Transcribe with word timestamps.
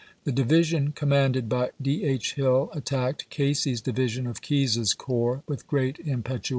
The 0.23 0.31
division 0.31 0.93
commanded 0.93 1.47
by 1.47 1.69
D. 1.79 2.03
H. 2.05 2.33
Hill 2.33 2.71
attacked 2.73 3.29
Casey's 3.29 3.81
division 3.81 4.25
of 4.25 4.41
Keyes's 4.41 4.95
corps 4.95 5.43
with 5.45 5.67
great 5.67 5.97
impetu 5.97 6.33
1862. 6.41 6.49